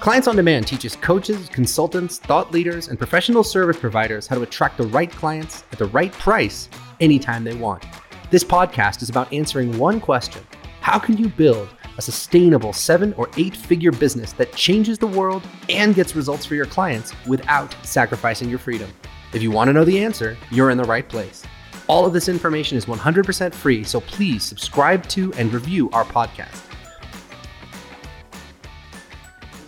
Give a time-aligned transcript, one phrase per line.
[0.00, 4.78] Clients on Demand teaches coaches, consultants, thought leaders, and professional service providers how to attract
[4.78, 6.70] the right clients at the right price
[7.00, 7.84] anytime they want.
[8.30, 10.42] This podcast is about answering one question
[10.80, 11.68] How can you build
[11.98, 16.54] a sustainable seven or eight figure business that changes the world and gets results for
[16.54, 18.90] your clients without sacrificing your freedom?
[19.34, 21.42] If you want to know the answer, you're in the right place.
[21.88, 26.69] All of this information is 100% free, so please subscribe to and review our podcast.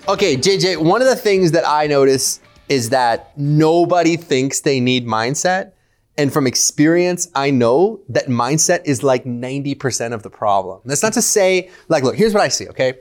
[0.09, 5.06] Okay, JJ, one of the things that I notice is that nobody thinks they need
[5.06, 5.73] mindset.
[6.19, 10.80] And from experience, I know that mindset is like 90% of the problem.
[10.84, 12.95] That's not to say, like, look, here's what I see, okay?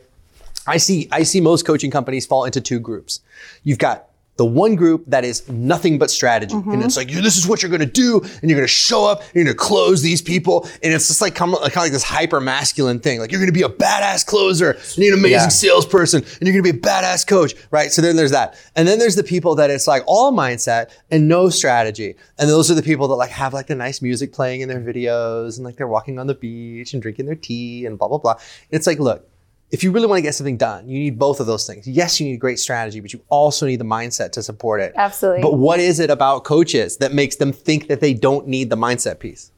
[0.67, 3.21] I see, I see most coaching companies fall into two groups.
[3.63, 6.55] You've got the one group that is nothing but strategy.
[6.55, 6.71] Mm-hmm.
[6.71, 9.35] And it's like, this is what you're gonna do, and you're gonna show up, and
[9.35, 10.67] you're gonna close these people.
[10.81, 13.19] And it's just like kind of, like this hyper masculine thing.
[13.19, 15.47] Like, you're gonna be a badass closer, you need an amazing yeah.
[15.49, 17.91] salesperson, and you're gonna be a badass coach, right?
[17.91, 18.55] So then there's that.
[18.75, 22.15] And then there's the people that it's like all mindset and no strategy.
[22.39, 24.81] And those are the people that like have like the nice music playing in their
[24.81, 28.17] videos, and like they're walking on the beach and drinking their tea and blah, blah,
[28.17, 28.35] blah.
[28.69, 29.27] It's like, look,
[29.71, 31.87] if you really want to get something done, you need both of those things.
[31.87, 34.93] Yes, you need a great strategy, but you also need the mindset to support it.
[34.95, 35.41] Absolutely.
[35.41, 38.75] But what is it about coaches that makes them think that they don't need the
[38.75, 39.51] mindset piece?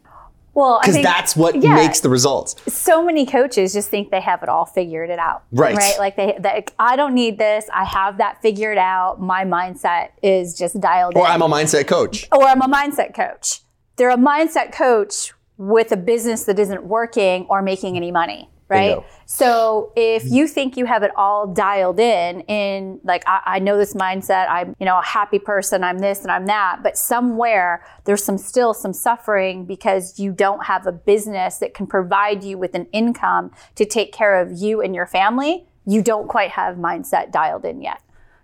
[0.54, 2.56] Well, because that's what yeah, makes the results.
[2.72, 5.44] So many coaches just think they have it all figured it out.
[5.52, 5.76] Right.
[5.76, 5.98] Right.
[5.98, 7.66] Like they, they, I don't need this.
[7.74, 9.20] I have that figured out.
[9.20, 11.26] My mindset is just dialed or in.
[11.26, 12.28] Or I'm a mindset coach.
[12.32, 13.62] Or I'm a mindset coach.
[13.96, 18.96] They're a mindset coach with a business that isn't working or making any money right?
[18.96, 19.06] Bingo.
[19.26, 23.78] So if you think you have it all dialed in, in like I, I, know
[23.78, 27.86] this mindset, I'm you know a happy person, I'm this and I'm that, but somewhere
[28.04, 32.58] there's some still some suffering because you don't have a business that can provide you
[32.58, 35.66] with an income to take care of you and your family.
[35.86, 38.02] You don't quite have mindset dialed in yet,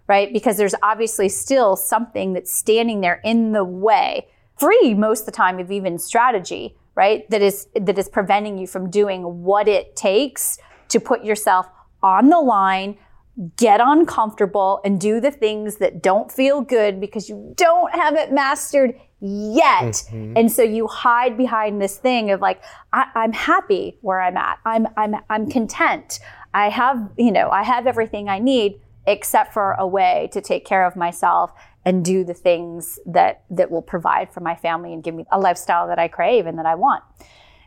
[0.07, 0.31] right?
[0.31, 4.27] Because there's obviously still something that's standing there in the way,
[4.57, 7.29] free most of the time of even strategy right?
[7.29, 10.57] That is that is preventing you from doing what it takes
[10.89, 11.67] to put yourself
[12.01, 12.97] on the line,
[13.57, 18.31] get uncomfortable and do the things that don't feel good because you don't have it
[18.31, 19.93] mastered yet.
[19.93, 20.33] Mm-hmm.
[20.35, 22.61] And so you hide behind this thing of like,
[22.93, 24.59] I, am happy where I'm at.
[24.65, 26.19] I'm, I'm, I'm content.
[26.53, 30.65] I have, you know, I have everything I need except for a way to take
[30.65, 31.51] care of myself
[31.85, 35.39] and do the things that that will provide for my family and give me a
[35.39, 37.03] lifestyle that I crave and that I want.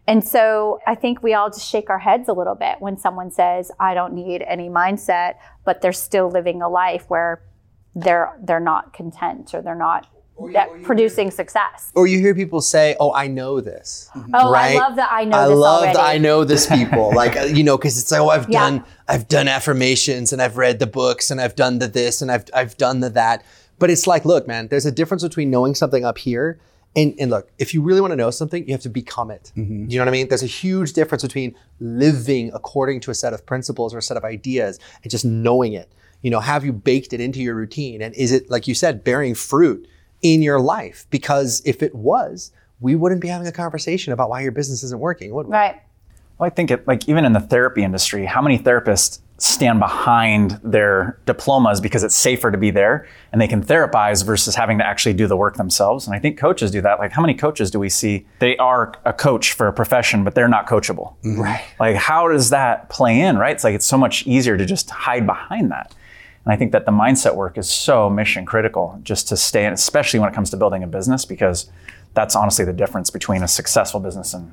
[0.07, 3.31] And so I think we all just shake our heads a little bit when someone
[3.31, 5.35] says, I don't need any mindset,
[5.65, 7.43] but they're still living a life where
[7.95, 11.93] they're they're not content or they're not or you, or producing hear, success.
[11.95, 14.35] Or you hear people say, "Oh, I know this." Mm-hmm.
[14.35, 14.77] Oh, right?
[14.77, 15.31] I love that I know.
[15.31, 15.37] This.
[15.37, 15.97] I love already.
[15.97, 17.13] that I know this people.
[17.15, 18.61] like uh, you know, because it's like, oh, I've yeah.
[18.61, 22.33] done, I've done affirmations and I've read the books and I've done the this and
[22.33, 23.45] I've I've done the that.
[23.83, 26.61] But it's like, look, man, there's a difference between knowing something up here
[26.95, 29.51] and, and look, if you really want to know something, you have to become it.
[29.57, 29.91] Mm-hmm.
[29.91, 30.29] You know what I mean?
[30.29, 34.17] There's a huge difference between living according to a set of principles or a set
[34.17, 35.91] of ideas and just knowing it.
[36.21, 38.03] You know, have you baked it into your routine?
[38.03, 39.89] And is it, like you said, bearing fruit
[40.23, 41.09] in your life?
[41.11, 45.01] Because if it was, we wouldn't be having a conversation about why your business isn't
[45.01, 45.55] working, would we?
[45.55, 45.83] Right.
[46.39, 50.61] Well, I think it, like even in the therapy industry, how many therapists stand behind
[50.63, 54.87] their diplomas because it's safer to be there and they can therapize versus having to
[54.87, 56.07] actually do the work themselves.
[56.07, 57.01] And I think coaches do that.
[57.01, 58.25] Like, how many coaches do we see?
[58.39, 61.17] They are a coach for a profession, but they're not coachable.
[61.25, 61.41] Mm-hmm.
[61.41, 61.65] Right.
[61.81, 63.53] Like, how does that play in, right?
[63.53, 65.93] It's like it's so much easier to just hide behind that.
[66.45, 69.73] And I think that the mindset work is so mission critical just to stay in,
[69.73, 71.71] especially when it comes to building a business, because
[72.15, 74.53] that's honestly the difference between a successful business and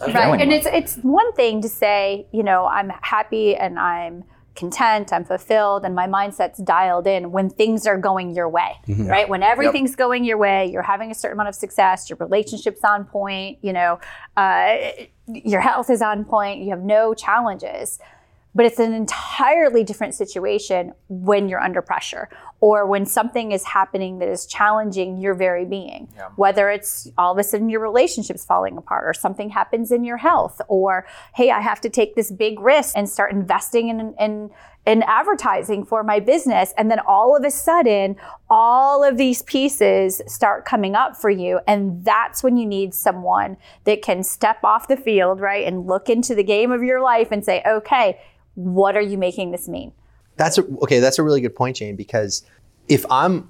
[0.00, 4.24] right and it's it's one thing to say you know i'm happy and i'm
[4.54, 9.06] content i'm fulfilled and my mindset's dialed in when things are going your way mm-hmm.
[9.06, 9.98] right when everything's yep.
[9.98, 13.72] going your way you're having a certain amount of success your relationship's on point you
[13.72, 13.98] know
[14.36, 14.76] uh,
[15.26, 17.98] your health is on point you have no challenges
[18.54, 22.28] but it's an entirely different situation when you're under pressure
[22.64, 26.08] or when something is happening that is challenging your very being.
[26.16, 26.30] Yeah.
[26.36, 30.16] Whether it's all of a sudden your relationship's falling apart or something happens in your
[30.16, 34.50] health or, hey, I have to take this big risk and start investing in, in,
[34.86, 36.72] in advertising for my business.
[36.78, 38.16] And then all of a sudden,
[38.48, 41.60] all of these pieces start coming up for you.
[41.66, 45.66] And that's when you need someone that can step off the field, right?
[45.66, 48.18] And look into the game of your life and say, okay,
[48.54, 49.92] what are you making this mean?
[50.36, 50.98] That's a, okay.
[50.98, 51.96] That's a really good point, Jane.
[51.96, 52.42] Because
[52.88, 53.48] if I'm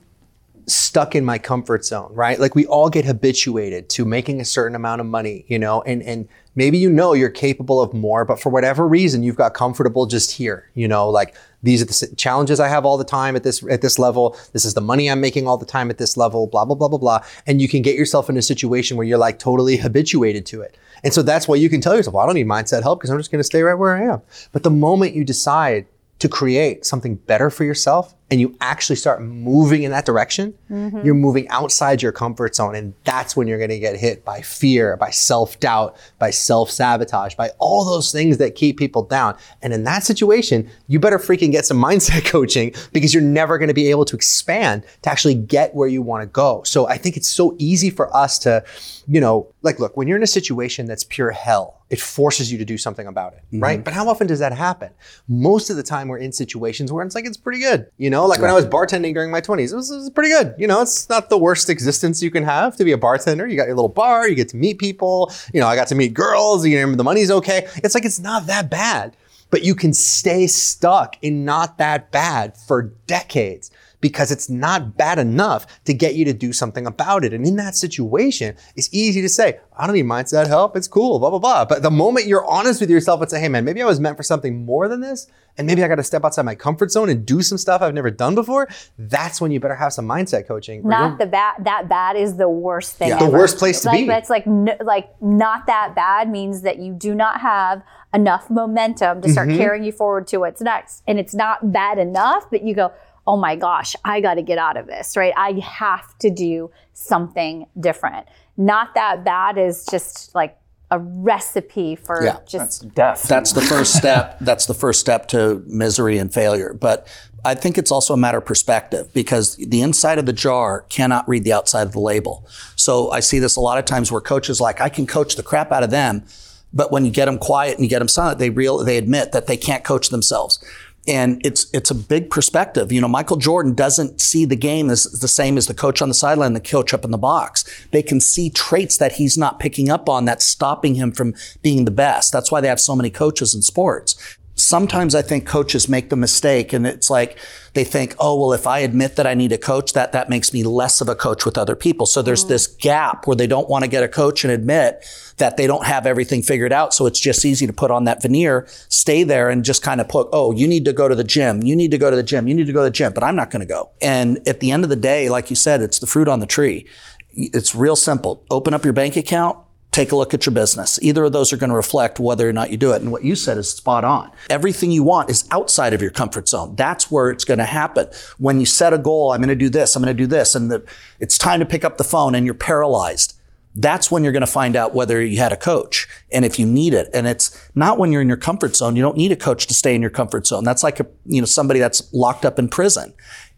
[0.67, 2.39] stuck in my comfort zone, right?
[2.41, 6.03] Like we all get habituated to making a certain amount of money, you know, and
[6.03, 10.07] and maybe you know you're capable of more, but for whatever reason you've got comfortable
[10.07, 13.43] just here, you know, like these are the challenges I have all the time at
[13.43, 14.37] this at this level.
[14.53, 16.89] This is the money I'm making all the time at this level, blah blah blah
[16.89, 17.25] blah blah.
[17.47, 20.77] And you can get yourself in a situation where you're like totally habituated to it.
[21.03, 23.11] And so that's why you can tell yourself, well, I don't need mindset help because
[23.11, 24.23] I'm just going to stay right where I am.
[24.53, 25.87] But the moment you decide
[26.21, 31.05] to create something better for yourself and you actually start moving in that direction, mm-hmm.
[31.05, 32.75] you're moving outside your comfort zone.
[32.75, 36.71] And that's when you're going to get hit by fear, by self doubt, by self
[36.71, 39.37] sabotage, by all those things that keep people down.
[39.61, 43.69] And in that situation, you better freaking get some mindset coaching because you're never going
[43.69, 46.63] to be able to expand to actually get where you want to go.
[46.65, 48.65] So I think it's so easy for us to,
[49.07, 52.59] you know, like, look, when you're in a situation that's pure hell, it forces you
[52.59, 53.61] to do something about it, mm-hmm.
[53.61, 53.85] right?
[53.85, 54.91] But how often does that happen?
[55.29, 57.89] Most of the time, we're in situations where it's like, it's pretty good.
[57.99, 60.31] You know, like when I was bartending during my 20s, it was, it was pretty
[60.31, 60.55] good.
[60.59, 63.47] You know, it's not the worst existence you can have to be a bartender.
[63.47, 65.33] You got your little bar, you get to meet people.
[65.53, 67.67] You know, I got to meet girls, you know, the money's okay.
[67.77, 69.17] It's like, it's not that bad.
[69.51, 73.71] But you can stay stuck in not that bad for decades
[74.05, 77.33] because it's not bad enough to get you to do something about it.
[77.33, 80.77] And in that situation, it's easy to say, I don't need mindset help.
[80.77, 81.65] It's cool, blah, blah, blah.
[81.65, 84.19] But the moment you're honest with yourself and say, hey, man, maybe I was meant
[84.19, 87.09] for something more than this, and maybe I got to step outside my comfort zone
[87.09, 88.69] and do some stuff I've never done before,
[88.99, 90.87] that's when you better have some mindset coaching.
[90.87, 93.09] Not the bad, that bad is the worst thing.
[93.09, 93.21] Yeah.
[93.21, 94.07] The worst place to like, be.
[94.07, 99.23] That's like, no, like not that bad means that you do not have enough momentum
[99.23, 99.57] to start mm-hmm.
[99.57, 101.03] carrying you forward to what's next.
[101.07, 102.93] And it's not bad enough, but you go,
[103.27, 105.33] oh my gosh, I got to get out of this, right?
[105.37, 108.27] I have to do something different.
[108.57, 110.59] Not that bad is just like
[110.91, 113.23] a recipe for yeah, just that's death.
[113.29, 114.39] That's the first step.
[114.41, 116.75] That's the first step to misery and failure.
[116.75, 117.09] But
[117.45, 121.29] I think it's also a matter of perspective because the inside of the jar cannot
[121.29, 122.47] read the outside of the label.
[122.77, 125.43] So I see this a lot of times where coaches like, I can coach the
[125.43, 126.25] crap out of them.
[126.73, 129.31] But when you get them quiet and you get them silent, they real, they admit
[129.33, 130.59] that they can't coach themselves
[131.07, 132.93] and it's it's a big perspective.
[132.93, 136.09] You know, Michael Jordan doesn't see the game as the same as the coach on
[136.09, 137.65] the sideline, the coach up in the box.
[137.91, 141.85] They can see traits that he's not picking up on that's stopping him from being
[141.85, 142.33] the best.
[142.33, 144.17] That's why they have so many coaches in sports
[144.65, 147.39] sometimes I think coaches make the mistake and it's like
[147.75, 150.53] they think, oh, well, if I admit that I need a coach, that, that makes
[150.53, 152.07] me less of a coach with other people.
[152.07, 152.49] So there's mm.
[152.49, 155.05] this gap where they don't want to get a coach and admit
[155.37, 156.95] that they don't have everything figured out.
[156.95, 160.09] So it's just easy to put on that veneer, stay there and just kind of
[160.09, 161.63] put, oh, you need to go to the gym.
[161.63, 162.49] You need to go to the gym.
[162.49, 163.91] You need to go to the gym, but I'm not going to go.
[164.01, 166.47] And at the end of the day, like you said, it's the fruit on the
[166.47, 166.87] tree.
[167.33, 168.45] It's real simple.
[168.51, 169.59] Open up your bank account,
[169.95, 170.99] take a look at your business.
[171.03, 173.01] Either of those are going to reflect whether or not you do it.
[173.01, 174.31] And what you said is spot on.
[174.51, 176.75] Everything you want is outside of your comfort zone.
[176.75, 178.09] That's where it's going to happen.
[178.39, 180.55] When you set a goal, I'm going to do this, I'm going to do this,
[180.55, 180.85] and the,
[181.21, 183.39] it's time to pick up the phone and you're paralyzed.
[183.77, 186.67] That's when you're going to find out whether you had a coach and if you
[186.67, 187.09] need it.
[187.13, 188.95] And it's not when you're in your comfort zone.
[188.95, 190.63] You don't need a coach to stay in your comfort zone.
[190.63, 193.15] That's like a, you know, somebody that's locked up in prison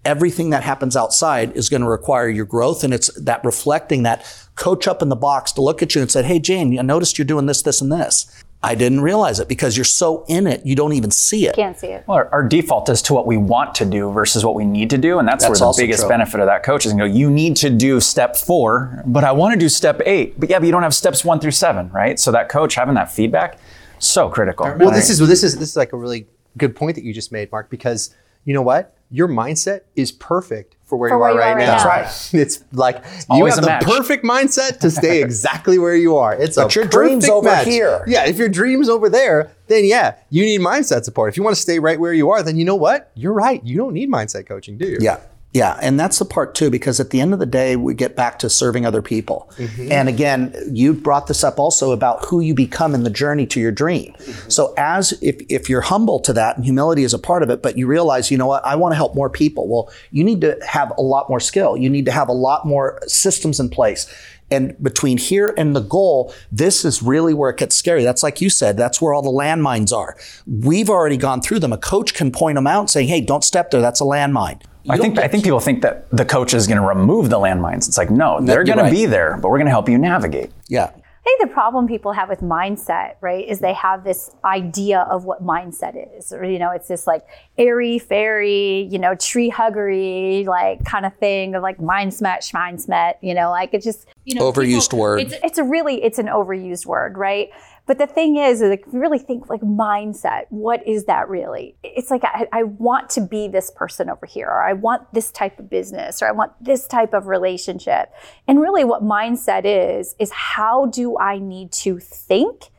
[0.06, 2.84] everything that happens outside is going to require your growth.
[2.84, 4.24] And it's that reflecting that
[4.54, 7.18] coach up in the box to look at you and said, Hey, Jane, I noticed
[7.18, 8.42] you're doing this, this, and this.
[8.62, 11.54] I didn't realize it because you're so in it, you don't even see it.
[11.54, 12.04] Can't see it.
[12.06, 14.90] Well, our, our default is to what we want to do versus what we need
[14.90, 15.18] to do.
[15.18, 16.08] And that's, that's where the biggest true.
[16.08, 19.32] benefit of that coach is you know, you need to do step four, but I
[19.32, 20.40] want to do step eight.
[20.40, 22.18] But yeah, but you don't have steps one through seven, right?
[22.18, 23.58] So that coach having that feedback,
[23.98, 24.74] so critical.
[24.78, 26.26] Well, this is this is this is like a really
[26.56, 28.14] good point that you just made, Mark, because
[28.44, 28.95] you know what?
[29.10, 31.84] Your mindset is perfect for where, for you, where are you, are right, now.
[31.84, 32.40] That's right.
[32.40, 33.84] It's like it's you have the match.
[33.84, 36.34] perfect mindset to stay exactly where you are.
[36.34, 37.66] It's but a your dreams over match.
[37.66, 38.04] here.
[38.06, 41.28] Yeah, if your dreams over there, then yeah, you need mindset support.
[41.28, 43.10] If you want to stay right where you are, then you know what?
[43.14, 43.64] You're right.
[43.64, 44.98] You don't need mindset coaching, do you?
[45.00, 45.20] Yeah.
[45.52, 48.14] Yeah, and that's the part too, because at the end of the day, we get
[48.14, 49.50] back to serving other people.
[49.56, 49.90] Mm-hmm.
[49.90, 53.60] And again, you brought this up also about who you become in the journey to
[53.60, 54.12] your dream.
[54.18, 54.50] Mm-hmm.
[54.50, 57.62] So as if, if you're humble to that, and humility is a part of it,
[57.62, 59.66] but you realize, you know what, I want to help more people.
[59.66, 61.74] Well, you need to have a lot more skill.
[61.74, 64.12] You need to have a lot more systems in place.
[64.50, 68.04] And between here and the goal, this is really where it gets scary.
[68.04, 70.18] That's like you said, that's where all the landmines are.
[70.46, 71.72] We've already gone through them.
[71.72, 73.80] A coach can point them out saying, hey, don't step there.
[73.80, 74.60] That's a landmine.
[74.88, 77.88] I think I think people think that the coach is going to remove the landmines.
[77.88, 78.88] It's like no, they're going right.
[78.88, 80.50] to be there, but we're going to help you navigate.
[80.69, 80.90] Yeah.
[81.26, 85.25] I think the problem people have with mindset, right, is they have this idea of
[85.25, 86.33] what mindset is.
[86.33, 87.26] Or, you know, it's this like
[87.59, 92.81] airy fairy, you know, tree huggery, like kind of thing of like mind smet, mind
[92.81, 95.21] smet, you know, like it's just, you know, overused people, word.
[95.21, 97.50] It's, it's a really, it's an overused word, right?
[97.87, 101.28] But the thing is, is like, if you really think like mindset, what is that
[101.28, 101.76] really?
[101.85, 105.31] It's like, I, I want to be this person over here, or I want this
[105.31, 108.12] type of business, or I want this type of relationship.
[108.49, 112.71] And really what mindset is, is how do I need to think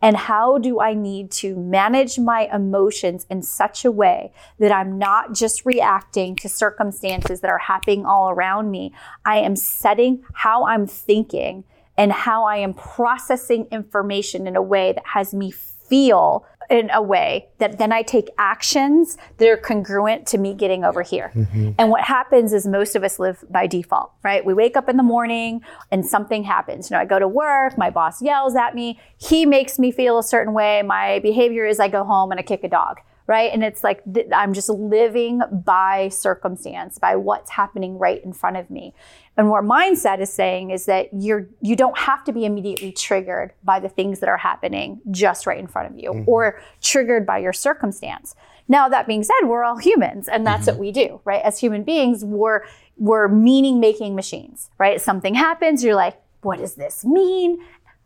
[0.00, 4.98] and how do I need to manage my emotions in such a way that I'm
[4.98, 8.92] not just reacting to circumstances that are happening all around me?
[9.24, 11.62] I am setting how I'm thinking
[11.96, 17.02] and how I am processing information in a way that has me feel in a
[17.02, 21.30] way that then I take actions that are congruent to me getting over here.
[21.34, 21.72] Mm-hmm.
[21.78, 24.42] And what happens is most of us live by default, right?
[24.42, 26.88] We wake up in the morning and something happens.
[26.88, 30.18] You know, I go to work, my boss yells at me, he makes me feel
[30.18, 30.82] a certain way.
[30.82, 33.52] My behavior is I go home and I kick a dog right?
[33.52, 38.56] And it's like th- I'm just living by circumstance, by what's happening right in front
[38.56, 38.94] of me.
[39.36, 43.52] And what mindset is saying is that you're you don't have to be immediately triggered
[43.64, 46.28] by the things that are happening just right in front of you mm-hmm.
[46.28, 48.34] or triggered by your circumstance.
[48.68, 50.78] Now that being said, we're all humans and that's mm-hmm.
[50.78, 51.42] what we do, right?
[51.42, 52.62] As human beings, we're
[52.98, 55.00] we're meaning making machines, right?
[55.00, 57.58] Something happens, you're like, what does this mean?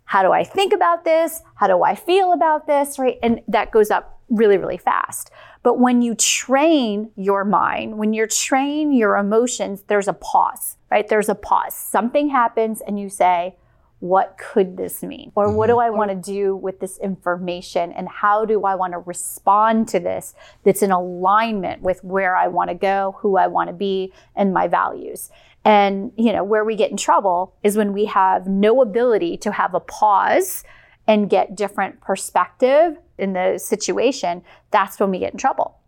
[0.04, 1.42] How do I think about this?
[1.56, 2.98] How do I feel about this?
[2.98, 3.18] Right?
[3.22, 5.30] And that goes up really, really fast.
[5.62, 11.08] But when you train your mind, when you train your emotions, there's a pause, right?
[11.08, 11.74] There's a pause.
[11.74, 13.56] Something happens and you say,
[14.00, 15.32] what could this mean?
[15.34, 15.80] Or what do mm-hmm.
[15.80, 17.92] I want to do with this information?
[17.92, 22.48] And how do I want to respond to this that's in alignment with where I
[22.48, 25.30] want to go, who I want to be, and my values?
[25.64, 29.50] And, you know, where we get in trouble is when we have no ability to
[29.50, 30.62] have a pause
[31.08, 35.78] and get different perspective in the situation, that's when we get in trouble.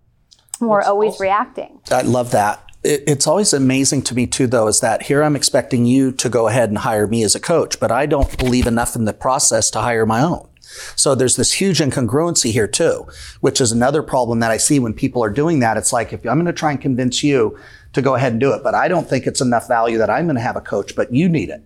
[0.60, 1.24] We're always awesome.
[1.24, 1.80] reacting.
[1.90, 2.64] I love that.
[2.84, 6.48] It's always amazing to me too, though, is that here I'm expecting you to go
[6.48, 9.70] ahead and hire me as a coach, but I don't believe enough in the process
[9.72, 10.48] to hire my own.
[10.94, 13.06] So there's this huge incongruency here too,
[13.40, 15.76] which is another problem that I see when people are doing that.
[15.76, 17.58] It's like, if I'm going to try and convince you
[17.94, 20.26] to go ahead and do it, but I don't think it's enough value that I'm
[20.26, 21.62] going to have a coach, but you need it.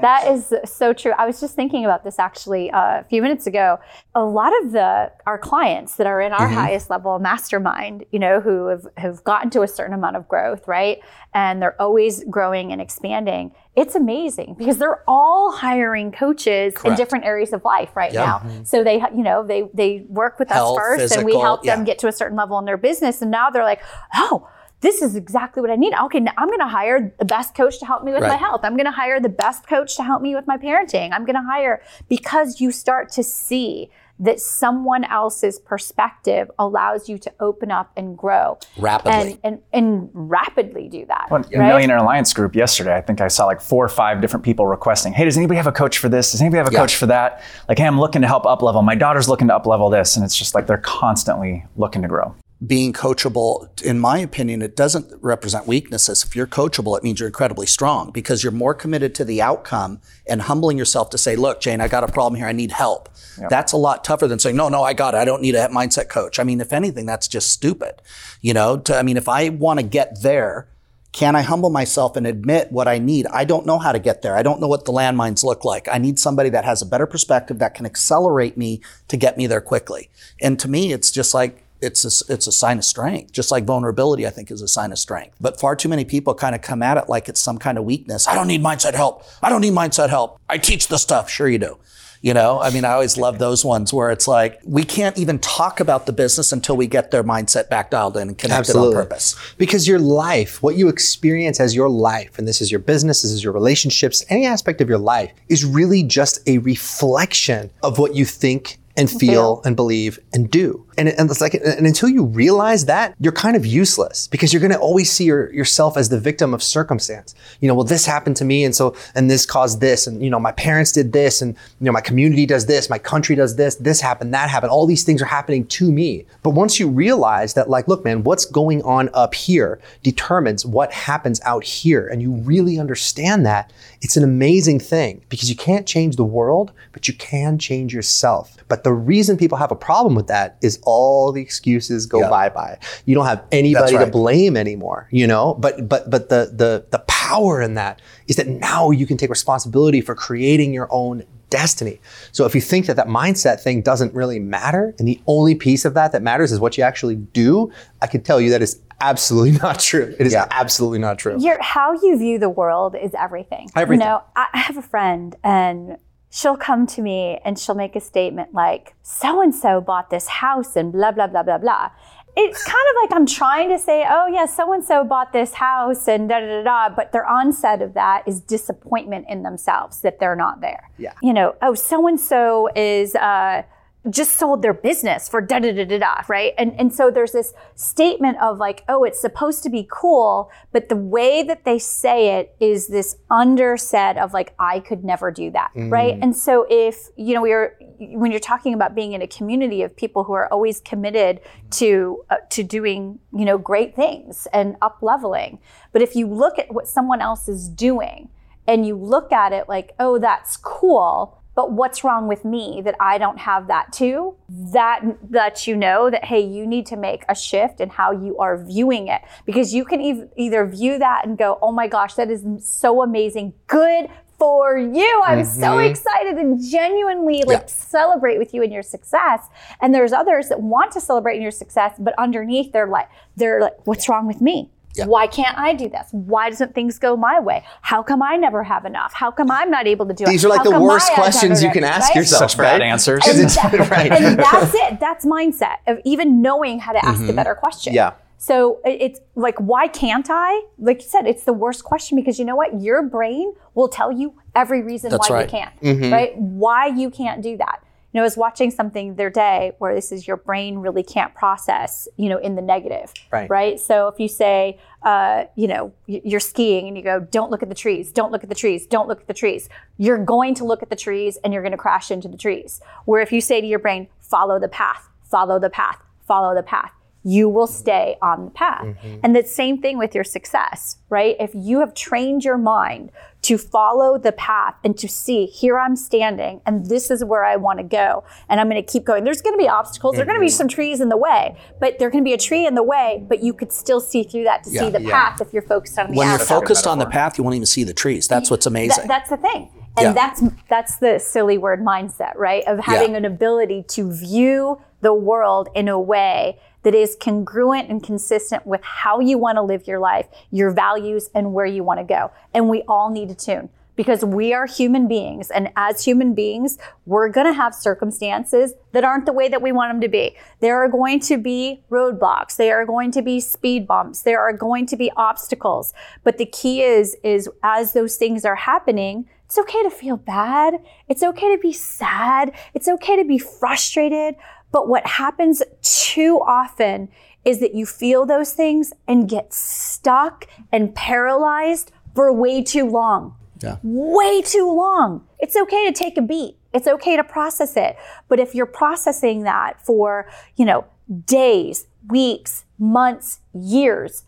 [0.00, 1.12] That is so true.
[1.16, 3.78] I was just thinking about this actually uh, a few minutes ago.
[4.14, 6.54] A lot of the our clients that are in our mm-hmm.
[6.54, 10.66] highest level mastermind, you know, who have, have gotten to a certain amount of growth,
[10.66, 10.98] right?
[11.32, 13.52] And they're always growing and expanding.
[13.76, 16.86] It's amazing because they're all hiring coaches Correct.
[16.86, 18.38] in different areas of life right now.
[18.38, 18.64] Mm-hmm.
[18.64, 21.62] So they, you know, they they work with Health, us first physical, and we help
[21.64, 23.22] them get to a certain level in their business.
[23.22, 23.82] And now they're like,
[24.14, 24.48] oh,
[24.84, 25.94] this is exactly what I need.
[25.94, 28.28] Okay, I'm going to hire the best coach to help me with right.
[28.28, 28.60] my health.
[28.64, 31.10] I'm going to hire the best coach to help me with my parenting.
[31.12, 37.18] I'm going to hire because you start to see that someone else's perspective allows you
[37.18, 41.28] to open up and grow rapidly and, and, and rapidly do that.
[41.30, 41.68] Well, in right?
[41.68, 45.14] Millionaire Alliance group yesterday, I think I saw like four or five different people requesting,
[45.14, 46.30] "Hey, does anybody have a coach for this?
[46.30, 46.78] Does anybody have a yeah.
[46.78, 48.82] coach for that?" Like, "Hey, I'm looking to help up level.
[48.82, 52.08] My daughter's looking to up level this," and it's just like they're constantly looking to
[52.08, 56.22] grow being coachable, in my opinion, it doesn't represent weaknesses.
[56.22, 60.00] If you're coachable, it means you're incredibly strong because you're more committed to the outcome
[60.26, 62.46] and humbling yourself to say, look, Jane, I got a problem here.
[62.46, 63.08] I need help.
[63.40, 63.50] Yep.
[63.50, 65.18] That's a lot tougher than saying, no, no, I got it.
[65.18, 66.38] I don't need a mindset coach.
[66.38, 68.00] I mean, if anything, that's just stupid.
[68.40, 70.68] You know, to, I mean, if I want to get there,
[71.10, 73.26] can I humble myself and admit what I need?
[73.28, 74.36] I don't know how to get there.
[74.36, 75.88] I don't know what the landmines look like.
[75.88, 79.46] I need somebody that has a better perspective that can accelerate me to get me
[79.46, 80.10] there quickly.
[80.40, 83.64] And to me, it's just like, it's a, it's a sign of strength, just like
[83.64, 85.36] vulnerability, I think, is a sign of strength.
[85.40, 87.84] But far too many people kind of come at it like it's some kind of
[87.84, 88.26] weakness.
[88.26, 89.24] I don't need mindset help.
[89.42, 90.40] I don't need mindset help.
[90.48, 91.28] I teach the stuff.
[91.28, 91.78] Sure, you do.
[92.22, 95.38] You know, I mean, I always love those ones where it's like we can't even
[95.40, 98.96] talk about the business until we get their mindset back dialed in and connected Absolutely.
[98.96, 99.36] on purpose.
[99.58, 103.30] Because your life, what you experience as your life, and this is your business, this
[103.30, 108.14] is your relationships, any aspect of your life, is really just a reflection of what
[108.14, 110.86] you think and feel, feel, and believe and do.
[110.96, 114.60] And, and it's like, and until you realize that, you're kind of useless because you're
[114.60, 117.34] going to always see your, yourself as the victim of circumstance.
[117.60, 118.62] You know, well, this happened to me.
[118.62, 120.06] And so, and this caused this.
[120.06, 121.42] And, you know, my parents did this.
[121.42, 122.88] And, you know, my community does this.
[122.88, 123.74] My country does this.
[123.74, 124.70] This happened, that happened.
[124.70, 126.26] All these things are happening to me.
[126.44, 130.92] But once you realize that, like, look, man, what's going on up here determines what
[130.92, 132.06] happens out here.
[132.06, 136.72] And you really understand that, it's an amazing thing because you can't change the world,
[136.92, 138.58] but you can change yourself.
[138.68, 142.48] But the reason people have a problem with that is all the excuses go bye
[142.48, 142.78] bye.
[143.06, 144.04] You don't have anybody right.
[144.04, 145.54] to blame anymore, you know?
[145.54, 149.30] But but but the the the power in that is that now you can take
[149.30, 152.00] responsibility for creating your own destiny.
[152.32, 155.84] So if you think that that mindset thing doesn't really matter and the only piece
[155.84, 157.72] of that that matters is what you actually do,
[158.02, 160.14] I can tell you that is absolutely not true.
[160.18, 160.46] It is yeah.
[160.50, 161.36] absolutely not true.
[161.38, 163.70] Your, how you view the world is everything.
[163.76, 164.00] Everything.
[164.02, 165.96] You know, I have a friend and
[166.34, 170.26] she'll come to me and she'll make a statement like, so and so bought this
[170.26, 171.90] house and blah, blah, blah, blah, blah.
[172.36, 175.54] It's kind of like I'm trying to say, oh, yeah, so and so bought this
[175.54, 176.88] house and da da da da.
[176.92, 180.90] But their onset of that is disappointment in themselves that they're not there.
[180.98, 181.12] Yeah.
[181.22, 183.62] You know, oh, so and so is, uh,
[184.10, 186.52] just sold their business for da da da da da, right?
[186.58, 190.88] And and so there's this statement of like, oh, it's supposed to be cool, but
[190.88, 195.50] the way that they say it is this underset of like, I could never do
[195.52, 195.90] that, mm.
[195.90, 196.18] right?
[196.20, 199.82] And so if you know we are when you're talking about being in a community
[199.82, 204.76] of people who are always committed to uh, to doing you know great things and
[204.82, 205.58] up leveling,
[205.92, 208.28] but if you look at what someone else is doing
[208.66, 212.96] and you look at it like, oh, that's cool but what's wrong with me that
[213.00, 214.34] I don't have that too?
[214.48, 218.36] That lets you know that, hey, you need to make a shift in how you
[218.38, 222.14] are viewing it because you can e- either view that and go, oh my gosh,
[222.14, 223.54] that is so amazing.
[223.66, 224.08] Good
[224.38, 225.22] for you.
[225.24, 225.60] I'm mm-hmm.
[225.60, 227.66] so excited and genuinely like yeah.
[227.66, 229.46] celebrate with you and your success.
[229.80, 233.60] And there's others that want to celebrate in your success, but underneath they're like, they're
[233.60, 234.70] like, what's wrong with me?
[234.94, 235.06] Yeah.
[235.06, 236.08] Why can't I do this?
[236.12, 237.64] Why doesn't things go my way?
[237.82, 239.12] How come I never have enough?
[239.12, 240.46] How come I'm not able to do These it?
[240.46, 242.16] are like How the worst questions you can ask right?
[242.16, 242.50] yourself.
[242.50, 243.26] Such bad answers.
[243.26, 244.12] And, that, right.
[244.12, 245.00] and that's it.
[245.00, 247.30] That's mindset of even knowing how to ask mm-hmm.
[247.30, 247.92] a better question.
[247.92, 248.14] Yeah.
[248.38, 250.64] So it's like, why can't I?
[250.78, 252.80] Like you said, it's the worst question because you know what?
[252.80, 255.46] Your brain will tell you every reason That's why right.
[255.46, 256.12] you can't, mm-hmm.
[256.12, 256.36] right?
[256.36, 257.83] Why you can't do that
[258.14, 261.34] you know, I was watching something their day where this is your brain really can't
[261.34, 263.50] process, you know, in the negative, right?
[263.50, 263.80] Right.
[263.80, 267.68] So if you say, uh, you know, you're skiing and you go, don't look at
[267.68, 269.68] the trees, don't look at the trees, don't look at the trees,
[269.98, 272.80] you're going to look at the trees and you're going to crash into the trees.
[273.04, 276.62] Where if you say to your brain, follow the path, follow the path, follow the
[276.62, 276.92] path,
[277.24, 278.84] you will stay on the path.
[278.84, 279.20] Mm-hmm.
[279.22, 281.36] And the same thing with your success, right?
[281.40, 283.10] If you have trained your mind
[283.42, 287.56] to follow the path and to see here I'm standing and this is where I
[287.56, 289.24] want to go and I'm going to keep going.
[289.24, 290.12] There's going to be obstacles.
[290.12, 290.16] Mm-hmm.
[290.16, 292.34] There are going to be some trees in the way, but there's going to be
[292.34, 294.90] a tree in the way, but you could still see through that to yeah, see
[294.90, 295.10] the yeah.
[295.10, 297.66] path if you're focused on the When you're focused on the path, you won't even
[297.66, 298.28] see the trees.
[298.28, 299.08] That's what's amazing.
[299.08, 299.70] that's the thing.
[299.96, 300.12] And yeah.
[300.12, 302.64] that's that's the silly word mindset, right?
[302.66, 308.02] Of having an ability to view the world in a way that is congruent and
[308.02, 312.00] consistent with how you want to live your life, your values, and where you want
[312.00, 312.30] to go.
[312.52, 315.50] And we all need to tune because we are human beings.
[315.50, 319.72] And as human beings, we're going to have circumstances that aren't the way that we
[319.72, 320.36] want them to be.
[320.60, 322.56] There are going to be roadblocks.
[322.56, 324.22] There are going to be speed bumps.
[324.22, 325.94] There are going to be obstacles.
[326.22, 330.80] But the key is, is as those things are happening, it's okay to feel bad.
[331.08, 332.52] It's okay to be sad.
[332.72, 334.34] It's okay to be frustrated.
[334.74, 337.08] But what happens too often
[337.44, 343.36] is that you feel those things and get stuck and paralyzed for way too long.
[343.62, 343.76] Yeah.
[343.84, 345.28] Way too long.
[345.38, 346.56] It's okay to take a beat.
[346.72, 347.94] It's okay to process it.
[348.28, 350.86] But if you're processing that for, you know,
[351.24, 354.24] days, weeks, months, years,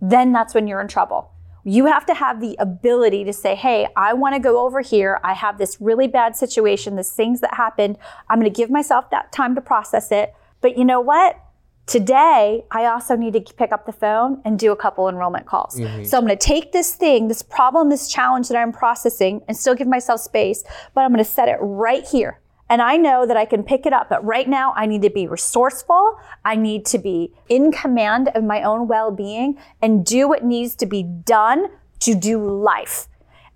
[0.00, 1.30] then that's when you're in trouble.
[1.64, 5.20] You have to have the ability to say, hey, I want to go over here.
[5.22, 7.98] I have this really bad situation, this things that happened.
[8.28, 10.34] I'm going to give myself that time to process it.
[10.60, 11.38] But you know what?
[11.86, 15.76] Today, I also need to pick up the phone and do a couple enrollment calls.
[15.76, 16.04] Mm-hmm.
[16.04, 19.56] So I'm going to take this thing, this problem, this challenge that I'm processing and
[19.56, 20.62] still give myself space,
[20.94, 22.38] but I'm going to set it right here
[22.70, 24.08] and I know that I can pick it up.
[24.08, 26.18] But right now, I need to be resourceful.
[26.44, 30.76] I need to be in command of my own well being and do what needs
[30.76, 31.66] to be done
[31.98, 33.08] to do life.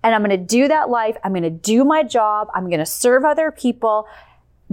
[0.03, 1.15] And I'm going to do that life.
[1.23, 2.49] I'm going to do my job.
[2.53, 4.05] I'm going to serve other people,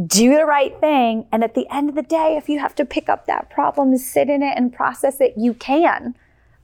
[0.07, 1.27] do the right thing.
[1.31, 3.97] And at the end of the day, if you have to pick up that problem,
[3.97, 6.17] sit in it and process it, you can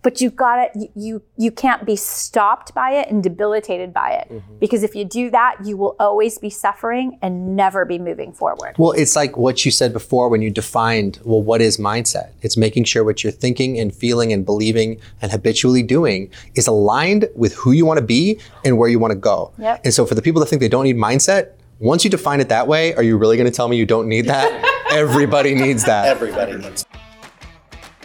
[0.02, 4.28] but you got to you you can't be stopped by it and debilitated by it.
[4.28, 4.58] Mm-hmm.
[4.58, 8.74] because if you do that you will always be suffering and never be moving forward.
[8.78, 12.30] Well it's like what you said before when you defined well what is mindset?
[12.42, 17.28] It's making sure what you're thinking and feeling and believing and habitually doing is aligned
[17.34, 19.52] with who you want to be and where you want to go.
[19.58, 19.80] Yep.
[19.84, 22.48] and so for the people that think they don't need mindset once you define it
[22.48, 24.48] that way are you really going to tell me you don't need that?
[24.90, 26.06] Everybody needs that.
[26.06, 26.86] Everybody needs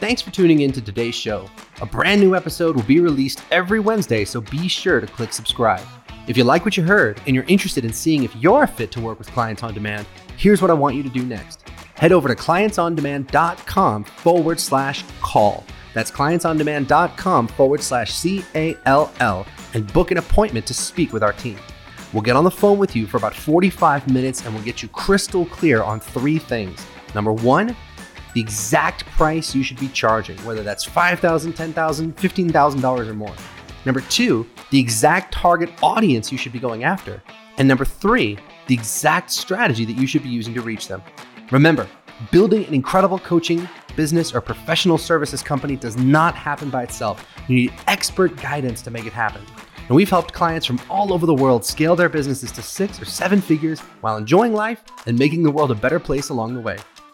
[0.04, 1.50] Thanks for tuning in to today's show.
[1.84, 5.86] A brand new episode will be released every Wednesday, so be sure to click subscribe.
[6.30, 9.02] If you like what you heard and you're interested in seeing if you're fit to
[9.02, 11.68] work with clients on demand, here's what I want you to do next.
[11.96, 15.66] Head over to clientsondemand.com forward slash call.
[15.94, 21.22] That's clientsondemand.com forward slash C A L L and book an appointment to speak with
[21.22, 21.58] our team.
[22.14, 24.88] We'll get on the phone with you for about 45 minutes and we'll get you
[24.88, 26.80] crystal clear on three things.
[27.14, 27.76] Number one,
[28.34, 33.36] the exact price you should be charging, whether that's $5,000, $10,000, $15,000 or more.
[33.86, 37.22] Number two, the exact target audience you should be going after.
[37.58, 41.04] And number three, the exact strategy that you should be using to reach them.
[41.52, 41.88] Remember,
[42.32, 47.28] building an incredible coaching, business, or professional services company does not happen by itself.
[47.48, 49.42] You need expert guidance to make it happen.
[49.88, 53.06] And we've helped clients from all over the world scale their businesses to six or
[53.06, 56.78] seven figures while enjoying life and making the world a better place along the way.